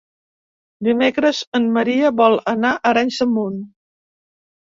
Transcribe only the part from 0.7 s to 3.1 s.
Dimecres en Maria vol anar a